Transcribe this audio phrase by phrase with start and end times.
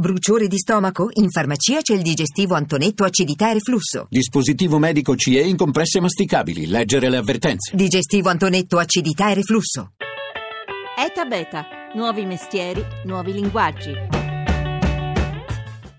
[0.00, 1.08] Bruciore di stomaco?
[1.14, 4.06] In farmacia c'è il digestivo Antonetto acidità e reflusso.
[4.08, 6.68] Dispositivo medico CE in compresse masticabili.
[6.68, 7.74] Leggere le avvertenze.
[7.74, 9.94] Digestivo Antonetto acidità e reflusso.
[10.96, 11.66] ETA Beta.
[11.96, 14.17] Nuovi mestieri, nuovi linguaggi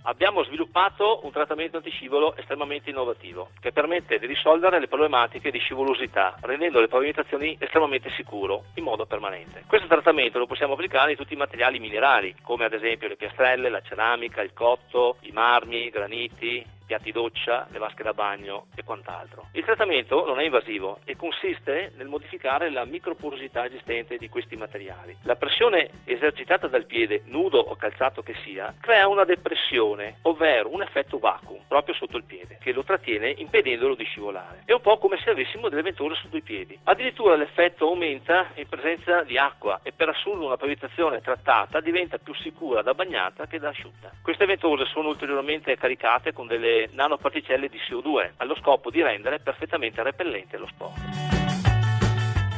[0.10, 6.36] abbiamo sviluppato un trattamento antiscivolo estremamente innovativo che permette di risolvere le problematiche di scivolosità,
[6.42, 9.64] rendendo le pavimentazioni estremamente sicuro in modo permanente.
[9.68, 13.70] Questo trattamento lo possiamo applicare in tutti i materiali minerali, come ad esempio le piastrelle,
[13.70, 18.84] la ceramica, il cotto, i marmi, i graniti, piatti doccia, le vasche da bagno e
[18.84, 19.50] quant'altro.
[19.52, 25.16] Il trattamento non è invasivo e consiste nel modificare la microporosità esistente di questi materiali.
[25.22, 30.82] La pressione esercitata dal piede, nudo o calzato che sia, crea una depressione, ovvero un
[30.82, 34.64] effetto vacuum proprio sotto il piede, che lo trattiene impedendolo di scivolare.
[34.66, 36.76] È un po' come se avessimo delle ventose sotto i piedi.
[36.86, 42.34] Addirittura l'effetto aumenta in presenza di acqua e per assurdo una pavimentazione trattata diventa più
[42.34, 44.10] sicura da bagnata che da asciutta.
[44.24, 50.04] Queste ventose sono ulteriormente caricate con delle nanoparticelle di CO2 allo scopo di rendere perfettamente
[50.04, 51.40] repellente lo sport.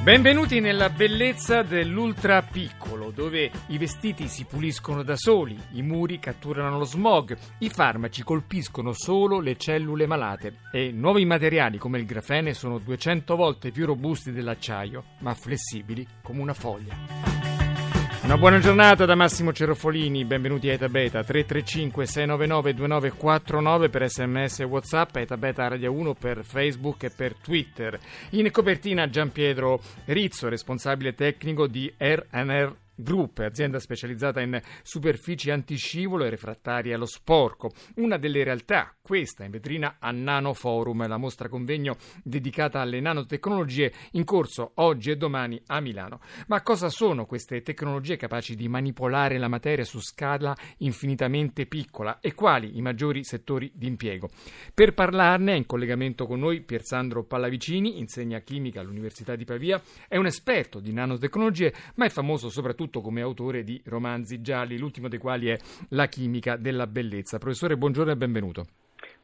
[0.04, 6.80] Benvenuti nella bellezza dell'ultra piccolo, dove i vestiti si puliscono da soli, i muri catturano
[6.80, 12.56] lo smog, i farmaci colpiscono solo le cellule malate e nuovi materiali come il grafene
[12.56, 17.41] sono 200 volte più robusti dell'acciaio, ma flessibili come una foglia.
[18.24, 24.60] Una buona giornata da Massimo Cerofolini, benvenuti a Eta Beta 335 699 2949 per sms
[24.60, 28.00] e whatsapp, Eta Beta Radio 1 per Facebook e per Twitter.
[28.32, 36.24] In copertina Gian Pietro Rizzo, responsabile tecnico di RNR Group, azienda specializzata in superfici antiscivolo
[36.24, 37.72] e refrattarie allo sporco.
[37.96, 43.92] Una delle realtà, questa in vetrina a Nano Forum, la mostra convegno dedicata alle nanotecnologie
[44.12, 46.20] in corso oggi e domani a Milano.
[46.48, 52.34] Ma cosa sono queste tecnologie capaci di manipolare la materia su scala infinitamente piccola e
[52.34, 54.30] quali i maggiori settori di impiego?
[54.74, 60.18] Per parlarne è in collegamento con noi Piersandro Pallavicini, insegna chimica all'Università di Pavia, è
[60.18, 65.08] un esperto di nanotecnologie, ma è famoso soprattutto soprattutto come autore di romanzi gialli, l'ultimo
[65.08, 65.58] dei quali è
[65.90, 67.38] La chimica della bellezza.
[67.38, 68.66] Professore, buongiorno e benvenuto.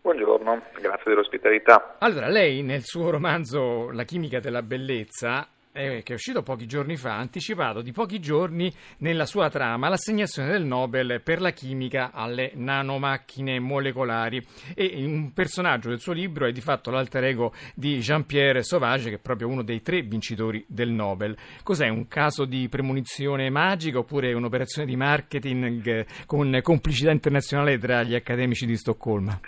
[0.01, 1.97] Buongiorno, grazie dell'ospitalità.
[1.99, 6.97] Allora, lei nel suo romanzo La chimica della bellezza eh, che è uscito pochi giorni
[6.97, 12.11] fa, ha anticipato di pochi giorni nella sua trama l'assegnazione del Nobel per la chimica
[12.11, 14.43] alle nanomacchine molecolari
[14.73, 19.15] e un personaggio del suo libro è di fatto l'alter ego di Jean-Pierre Sauvage che
[19.15, 21.37] è proprio uno dei tre vincitori del Nobel.
[21.61, 28.15] Cos'è un caso di premonizione magica oppure un'operazione di marketing con complicità internazionale tra gli
[28.15, 29.39] accademici di Stoccolma?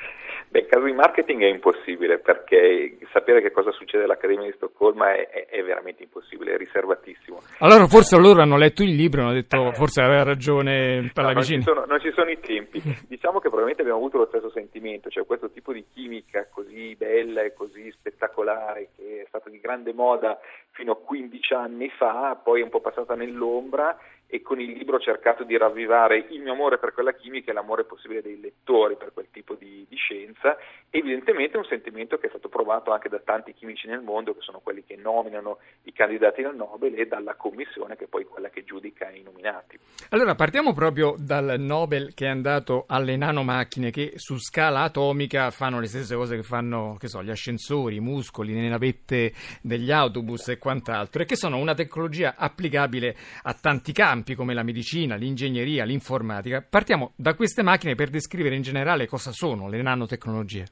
[0.49, 5.13] Beh, in caso di marketing è impossibile perché sapere che cosa succede all'Accademia di Stoccolma
[5.13, 7.39] è, è, è veramente impossibile, è riservatissimo.
[7.59, 11.31] Allora forse loro hanno letto il libro e hanno detto forse aveva ragione per no,
[11.31, 11.63] la vicina.
[11.71, 12.81] Non, non ci sono i tempi.
[13.07, 17.43] diciamo che probabilmente abbiamo avuto lo stesso sentimento, cioè questo tipo di chimica così bella
[17.43, 20.39] e così spettacolare che è stata di grande moda
[20.71, 23.97] fino a 15 anni fa, poi è un po' passata nell'ombra
[24.31, 27.53] e con il libro ho cercato di ravvivare il mio amore per quella chimica e
[27.55, 30.55] l'amore possibile dei lettori per quel tipo di, di scienza.
[30.91, 34.59] Evidentemente un sentimento che è stato provato anche da tanti chimici nel mondo, che sono
[34.59, 38.63] quelli che nominano i candidati al Nobel, e dalla commissione che è poi quella che
[38.63, 39.79] giudica i nominati.
[40.09, 45.79] Allora partiamo proprio dal Nobel che è andato alle nanomacchine che su scala atomica fanno
[45.79, 50.55] le stesse cose che fanno che so, gli ascensori, i muscoli, le navette degli autobus
[50.59, 56.63] quant'altro, e che sono una tecnologia applicabile a tanti campi come la medicina, l'ingegneria, l'informatica.
[56.69, 60.65] Partiamo da queste macchine per descrivere in generale cosa sono le nanotecnologie.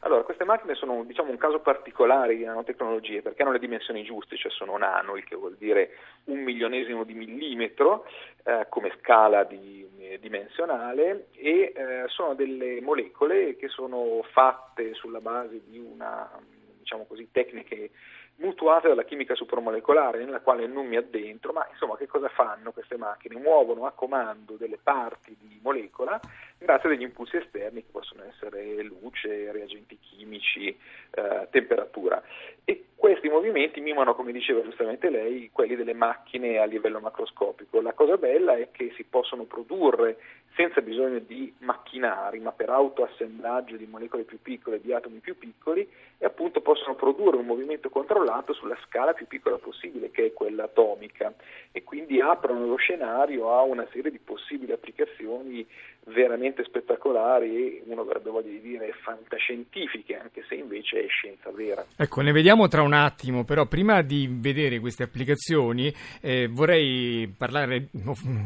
[0.00, 4.36] Allora, queste macchine sono diciamo, un caso particolare di nanotecnologie perché hanno le dimensioni giuste,
[4.36, 5.90] cioè sono nano, il che vuol dire
[6.24, 8.04] un milionesimo di millimetro
[8.44, 15.20] eh, come scala di, eh, dimensionale e eh, sono delle molecole che sono fatte sulla
[15.20, 16.30] base di una,
[16.78, 17.90] diciamo così, tecniche
[18.38, 22.96] mutuate dalla chimica supramolecolare nella quale non mi addentro, ma insomma che cosa fanno queste
[22.96, 23.38] macchine?
[23.38, 26.20] Muovono a comando delle parti di molecola
[26.58, 30.76] grazie a degli impulsi esterni che possono essere luce, reagenti chimici,
[31.10, 32.22] eh, temperatura.
[32.64, 37.80] E questi movimenti mimano, come diceva giustamente lei, quelli delle macchine a livello macroscopico.
[37.80, 40.18] La cosa bella è che si possono produrre
[40.56, 45.88] senza bisogno di macchinari, ma per autoassemblaggio di molecole più piccole, di atomi più piccoli,
[46.18, 50.64] e appunto possono produrre un movimento controllato sulla scala più piccola possibile, che è quella
[50.64, 51.32] atomica,
[51.70, 55.64] e quindi aprono lo scenario a una serie di possibili applicazioni
[56.12, 61.84] veramente spettacolari e uno avrebbe voglia di dire fantascientifiche, anche se invece è scienza vera.
[61.96, 67.88] Ecco, ne vediamo tra un attimo, però prima di vedere queste applicazioni eh, vorrei parlare,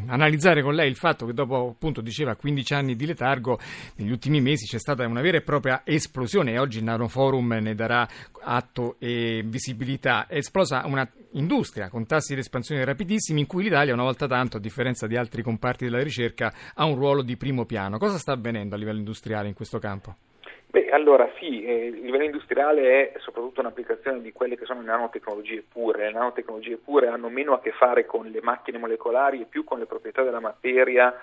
[0.07, 3.57] analizzare con lei il fatto che dopo, appunto, diceva 15 anni di letargo,
[3.97, 7.75] negli ultimi mesi c'è stata una vera e propria esplosione e oggi il Nanoforum ne
[7.75, 8.07] darà
[8.41, 10.27] atto e visibilità.
[10.27, 14.57] È esplosa una industria con tassi di espansione rapidissimi in cui l'Italia una volta tanto,
[14.57, 17.97] a differenza di altri comparti della ricerca, ha un ruolo di primo piano.
[17.97, 20.15] Cosa sta avvenendo a livello industriale in questo campo?
[20.73, 24.87] Beh, allora sì, eh, il livello industriale è soprattutto un'applicazione di quelle che sono le
[24.87, 26.05] nanotecnologie pure.
[26.05, 29.77] Le nanotecnologie pure hanno meno a che fare con le macchine molecolari e più con
[29.77, 31.13] le proprietà della materia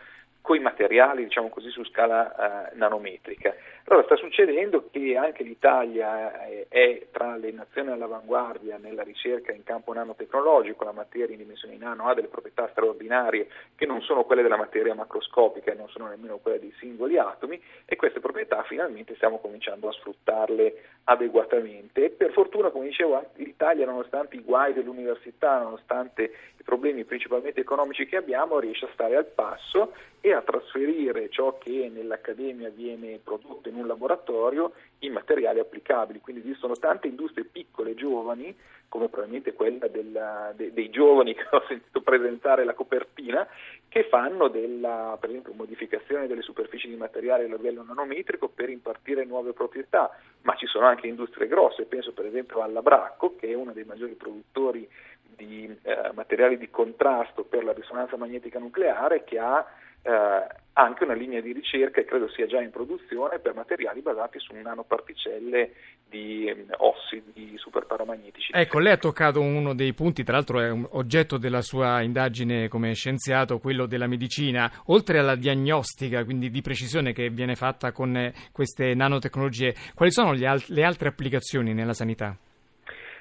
[0.41, 3.55] coi materiali, diciamo così, su scala eh, nanometrica.
[3.85, 9.65] Allora sta succedendo che anche l'Italia è, è, tra le nazioni all'avanguardia nella ricerca in
[9.65, 14.43] campo nanotecnologico, la materia in dimensioni nano ha delle proprietà straordinarie che non sono quelle
[14.43, 19.15] della materia macroscopica e non sono nemmeno quelle dei singoli atomi e queste proprietà finalmente
[19.17, 25.59] stiamo cominciando a sfruttarle adeguatamente e per fortuna, come dicevo, l'Italia nonostante i guai dell'università,
[25.59, 26.23] nonostante
[26.57, 31.59] i problemi principalmente economici che abbiamo, riesce a stare al passo e a trasferire ciò
[31.59, 36.21] che nell'accademia viene prodotto in un laboratorio in materiali applicabili.
[36.21, 38.55] Quindi esistono tante industrie piccole, giovani,
[38.89, 43.47] come probabilmente quella della, de, dei giovani che ho sentito presentare la copertina,
[43.89, 49.25] che fanno della, per esempio, modificazione delle superfici di materiale a livello nanometrico per impartire
[49.25, 50.11] nuove proprietà,
[50.43, 53.85] ma ci sono anche industrie grosse, penso per esempio alla Bracco, che è uno dei
[53.85, 54.89] maggiori produttori
[55.37, 59.65] di eh, materiali di contrasto per la risonanza magnetica nucleare, che ha
[60.03, 64.39] eh, anche una linea di ricerca, e credo sia già in produzione, per materiali basati
[64.39, 65.73] su nanoparticelle
[66.09, 68.53] di eh, ossidi superparamagnetici.
[68.55, 72.69] Ecco, lei ha toccato uno dei punti, tra l'altro è un oggetto della sua indagine
[72.69, 78.17] come scienziato, quello della medicina, oltre alla diagnostica, quindi di precisione che viene fatta con
[78.17, 82.35] eh, queste nanotecnologie, quali sono le altre applicazioni nella sanità?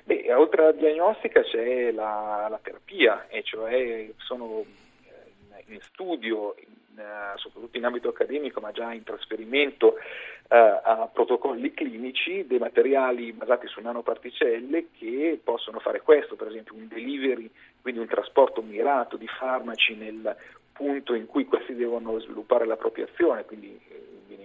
[0.06, 4.64] Beh, oltre alla diagnostica c'è la, la terapia, e cioè sono
[5.68, 9.96] in studio, in, uh, soprattutto in ambito accademico, ma già in trasferimento uh,
[10.48, 16.88] a protocolli clinici dei materiali basati su nanoparticelle che possono fare questo, per esempio un
[16.88, 17.50] delivery,
[17.82, 20.36] quindi un trasporto mirato di farmaci nel
[20.72, 23.78] punto in cui questi devono sviluppare la propria azione, quindi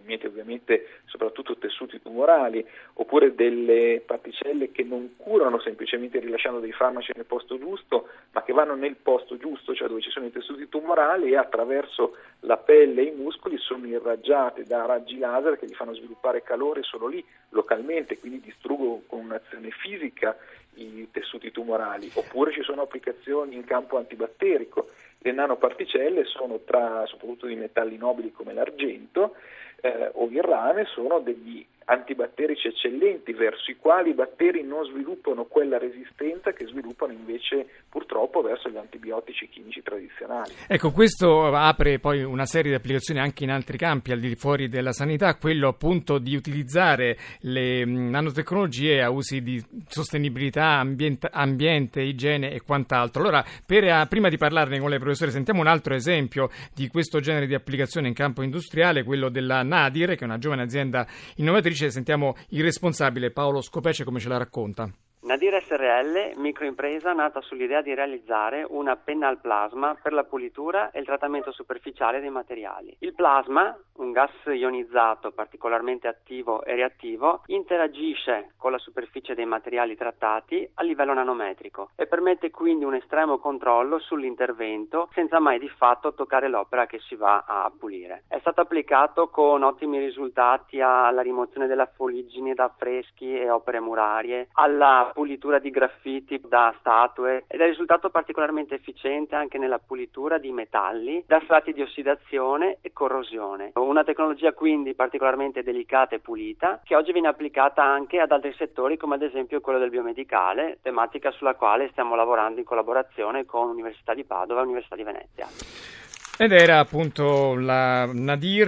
[0.05, 2.65] mente ovviamente soprattutto tessuti tumorali,
[2.95, 8.53] oppure delle particelle che non curano semplicemente rilasciando dei farmaci nel posto giusto, ma che
[8.53, 13.03] vanno nel posto giusto, cioè dove ci sono i tessuti tumorali e attraverso la pelle
[13.03, 17.25] e i muscoli sono irraggiate da raggi laser che gli fanno sviluppare calore solo lì,
[17.51, 20.37] localmente, quindi distruggono con un'azione fisica
[20.77, 24.91] i tessuti tumorali, oppure ci sono applicazioni in campo antibatterico.
[25.19, 29.37] Le nanoparticelle sono tra, soprattutto di metalli nobili come l'argento,
[29.85, 35.45] eh, o il rame sono degli antibatterici eccellenti verso i quali i batteri non sviluppano
[35.45, 40.53] quella resistenza che sviluppano invece purtroppo verso gli antibiotici chimici tradizionali.
[40.67, 44.69] Ecco, questo apre poi una serie di applicazioni anche in altri campi al di fuori
[44.69, 52.53] della sanità, quello appunto di utilizzare le nanotecnologie a usi di sostenibilità, ambiente, ambiente igiene
[52.53, 53.23] e quant'altro.
[53.23, 57.21] Allora, per, eh, prima di parlarne con lei professore, sentiamo un altro esempio di questo
[57.21, 61.07] genere di applicazione in campo industriale, quello della Nadir, che è una giovane azienda
[61.37, 64.88] innovatrice dice, sentiamo il responsabile Paolo Scopece come ce la racconta.
[65.25, 71.00] Nadir SRL, microimpresa nata sull'idea di realizzare una penna al plasma per la pulitura e
[71.00, 72.94] il trattamento superficiale dei materiali.
[72.99, 79.96] Il plasma, un gas ionizzato particolarmente attivo e reattivo, interagisce con la superficie dei materiali
[79.96, 86.13] trattati a livello nanometrico e permette quindi un estremo controllo sull'intervento senza mai di fatto
[86.13, 88.25] toccare l'opera che si va a pulire.
[88.29, 94.49] È stato applicato con ottimi risultati alla rimozione della fuliggine da affreschi e opere murarie,
[94.53, 100.53] alla pulitura di graffiti da statue ed è risultato particolarmente efficiente anche nella pulitura di
[100.53, 103.73] metalli da strati di ossidazione e corrosione.
[103.75, 108.97] Una tecnologia quindi particolarmente delicata e pulita che oggi viene applicata anche ad altri settori
[108.97, 114.15] come ad esempio quello del biomedicale, tematica sulla quale stiamo lavorando in collaborazione con l'Università
[114.15, 116.04] di Padova e l'Università di Venezia.
[116.36, 118.67] Ed era appunto la Nadir,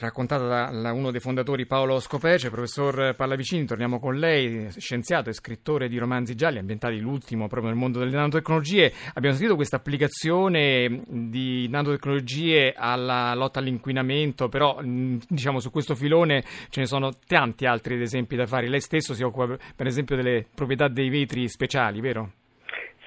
[0.00, 5.86] raccontata da uno dei fondatori Paolo Scopece, professor Pallavicini, torniamo con lei, scienziato e scrittore
[5.86, 8.92] di romanzi gialli ambientati l'ultimo proprio nel mondo delle nanotecnologie.
[9.14, 16.80] Abbiamo sentito questa applicazione di nanotecnologie alla lotta all'inquinamento, però diciamo su questo filone ce
[16.80, 18.68] ne sono tanti altri esempi da fare.
[18.68, 22.32] Lei stesso si occupa per esempio delle proprietà dei vetri speciali, vero?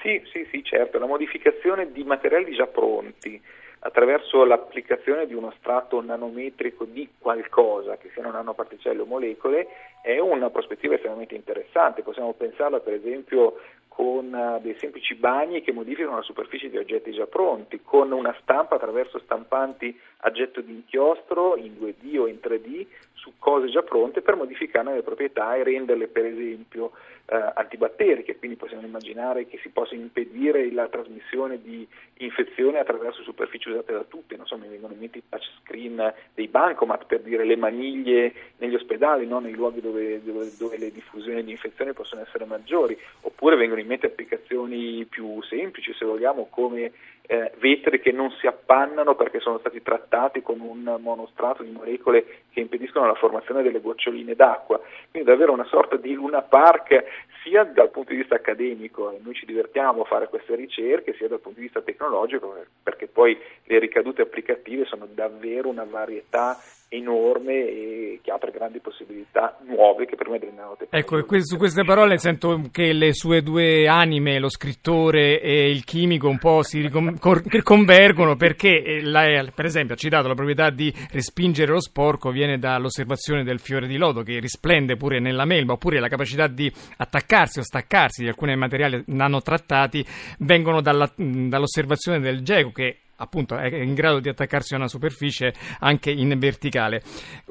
[0.02, 3.42] Sì, sì, sì, certo, la modificazione di materiali già pronti
[3.86, 9.68] attraverso l'applicazione di uno strato nanometrico di qualcosa, che siano nanoparticelle o molecole,
[10.02, 12.02] è una prospettiva estremamente interessante.
[12.02, 17.12] Possiamo pensarla per esempio con uh, dei semplici bagni che modificano la superficie di oggetti
[17.12, 22.40] già pronti, con una stampa attraverso stampanti a getto di inchiostro in 2D o in
[22.42, 22.88] 3D
[23.26, 26.92] su cose già pronte per modificarne le proprietà e renderle per esempio
[27.26, 33.70] eh, antibatteriche, quindi possiamo immaginare che si possa impedire la trasmissione di infezione attraverso superfici
[33.70, 37.44] usate da tutti, non so, mi vengono in mente i touchscreen dei bancomat per dire
[37.44, 39.40] le maniglie negli ospedali, no?
[39.40, 43.88] nei luoghi dove, dove, dove, le diffusioni di infezioni possono essere maggiori, oppure vengono in
[43.88, 46.92] mente applicazioni più semplici, se vogliamo, come
[47.28, 52.26] eh, vetri che non si appannano perché sono stati trattati con un monostrato di molecole
[52.52, 54.80] che impediscono la formazione delle goccioline d'acqua.
[55.12, 57.04] Quindi davvero una sorta di Luna Park
[57.44, 61.40] sia dal punto di vista accademico, noi ci divertiamo a fare queste ricerche, sia dal
[61.40, 66.58] punto di vista tecnologico, perché poi le ricadute applicative sono davvero una varietà
[66.90, 71.26] enorme e che apre grandi possibilità nuove che permettono di nanotecnologia.
[71.26, 76.28] Ecco, su queste parole sento che le sue due anime, lo scrittore e il chimico,
[76.28, 76.90] un po' si
[77.64, 82.58] convergono perché, eh, la, per esempio, ha citato la proprietà di respingere lo sporco viene
[82.58, 87.60] dall'osservazione del fiore di lodo che risplende pure nella melma, oppure la capacità di attaccarsi
[87.60, 90.06] o staccarsi di alcuni materiali nanotrattati
[90.40, 95.54] vengono dalla, dall'osservazione del geco che appunto è in grado di attaccarsi a una superficie
[95.80, 97.02] anche in verticale.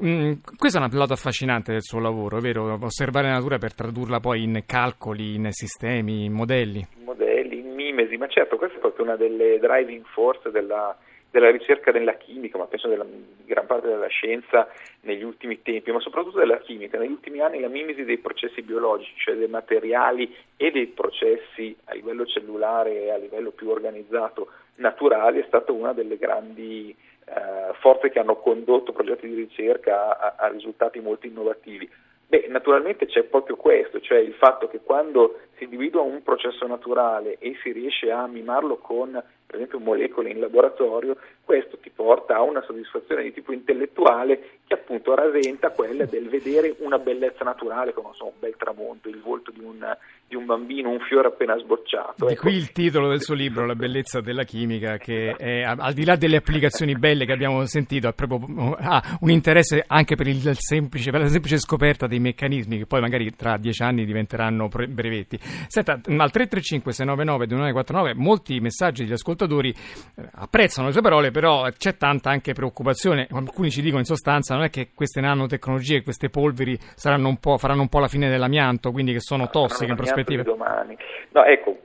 [0.03, 2.77] Mm, questo è un lato affascinante del suo lavoro, vero?
[2.81, 6.85] Osservare la natura per tradurla poi in calcoli, in sistemi, in modelli.
[7.03, 10.95] Modelli, in mimesi, ma certo, questa è proprio una delle driving force della,
[11.31, 13.05] della ricerca della chimica, ma penso della
[13.45, 14.67] gran parte della scienza
[15.01, 16.97] negli ultimi tempi, ma soprattutto della chimica.
[16.97, 21.93] Negli ultimi anni la mimesi dei processi biologici, cioè dei materiali e dei processi a
[21.93, 28.09] livello cellulare e a livello più organizzato naturali è stata una delle grandi eh, forze
[28.09, 31.89] che hanno condotto progetti di ricerca a, a risultati molto innovativi.
[32.27, 37.37] Beh, naturalmente c'è proprio questo, cioè il fatto che quando si individua un processo naturale
[37.39, 42.41] e si riesce a mimarlo con per esempio molecole in laboratorio, questo ti porta a
[42.41, 48.09] una soddisfazione di tipo intellettuale che appunto rasenta quella del vedere una bellezza naturale, come
[48.13, 49.95] so, un bel tramonto, il volto di un,
[50.27, 52.25] di un bambino, un fiore appena sbocciato.
[52.25, 52.41] Di ecco.
[52.41, 56.15] qui il titolo del suo libro, La bellezza della chimica, che è, al di là
[56.15, 61.21] delle applicazioni belle che abbiamo sentito, ha, proprio, ha un interesse anche per, semplice, per,
[61.21, 65.39] la semplice scoperta dei meccanismi che poi magari tra dieci anni diventeranno brevetti.
[65.67, 71.67] Senta, al 335 699 2949 molti messaggi degli ascoltatori eh, apprezzano le sue parole, però
[71.77, 73.27] c'è tanta anche preoccupazione.
[73.31, 77.89] Alcuni ci dicono in sostanza non è che queste nanotecnologie, queste polveri un faranno un
[77.89, 80.43] po' la fine dell'amianto, quindi che sono tossiche in prospettiva.
[80.43, 80.97] Domani.
[81.31, 81.77] No, ecco,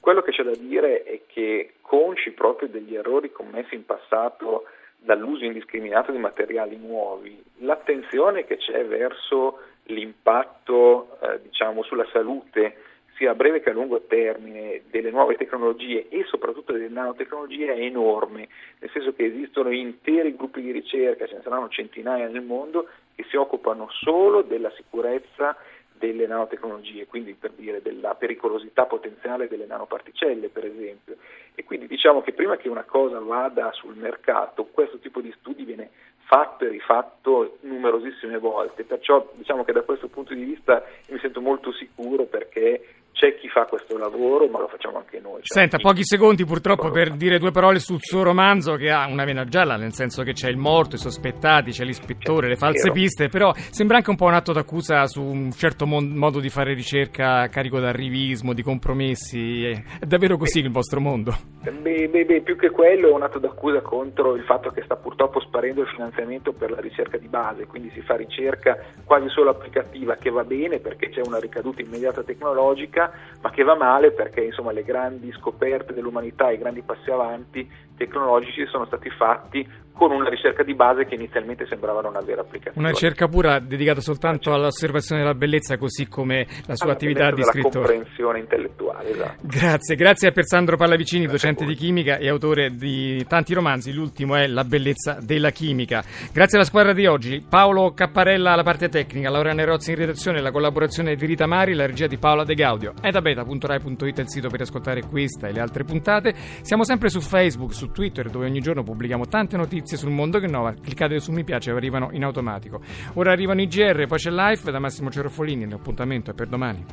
[0.00, 4.64] quello che c'è da dire è che consci proprio degli errori commessi in passato
[4.98, 12.76] dall'uso indiscriminato di materiali nuovi, l'attenzione che c'è verso l'impatto eh, diciamo, sulla salute
[13.16, 17.80] sia a breve che a lungo termine delle nuove tecnologie e soprattutto delle nanotecnologie è
[17.80, 22.88] enorme, nel senso che esistono interi gruppi di ricerca, ce ne saranno centinaia nel mondo,
[23.14, 25.56] che si occupano solo della sicurezza
[25.98, 31.16] delle nanotecnologie, quindi per dire della pericolosità potenziale delle nanoparticelle per esempio.
[31.54, 35.64] E quindi diciamo che prima che una cosa vada sul mercato, questo tipo di studi
[35.64, 35.88] viene
[36.26, 41.40] fatto e rifatto numerosissime volte, perciò diciamo che da questo punto di vista mi sento
[41.40, 45.40] molto sicuro perché c'è chi fa questo lavoro, ma lo facciamo anche noi.
[45.42, 49.24] Cioè Senta, pochi secondi purtroppo per dire due parole sul suo romanzo che ha una
[49.24, 53.28] vena gialla, nel senso che c'è il morto, i sospettati, c'è l'ispettore, le false piste,
[53.28, 56.74] però sembra anche un po' un atto d'accusa su un certo mo- modo di fare
[56.74, 59.64] ricerca carico d'arrivismo, di compromessi.
[59.64, 61.34] È davvero così beh, il vostro mondo?
[61.62, 64.96] Beh, beh, beh, più che quello è un atto d'accusa contro il fatto che sta
[64.96, 69.48] purtroppo sparendo il finanziamento per la ricerca di base, quindi si fa ricerca quasi solo
[69.48, 73.05] applicativa che va bene perché c'è una ricaduta immediata tecnologica
[73.40, 78.66] ma che va male perché insomma, le grandi scoperte dell'umanità, i grandi passi avanti tecnologici
[78.66, 82.78] sono stati fatti con una ricerca di base che inizialmente sembrava non avere applicazione.
[82.78, 87.42] Una ricerca pura dedicata soltanto all'osservazione della bellezza, così come la sua Alla attività di
[87.42, 87.80] scrittore.
[87.80, 89.40] La comprensione intellettuale, esatto.
[89.40, 93.92] Grazie, grazie a Persandro Pallavicini, Grazie docente di chimica e autore di tanti romanzi.
[93.92, 96.04] L'ultimo è La bellezza della chimica.
[96.30, 97.42] Grazie alla squadra di oggi.
[97.48, 101.86] Paolo Capparella alla parte tecnica, Laura Nerozzi in redazione, la collaborazione di Rita Mari, la
[101.86, 102.92] regia di Paola De Gaudio.
[103.00, 106.34] È da beta.rai.it il sito per ascoltare questa e le altre puntate.
[106.60, 110.40] Siamo sempre su Facebook, su Twitter, dove ogni giorno pubblichiamo tante notizie notizie sul mondo
[110.40, 112.80] che innova, cliccate su mi piace arrivano in automatico.
[113.14, 116.84] Ora arrivano i GR, poi c'è Live da Massimo Cerofolini, l'appuntamento è per domani.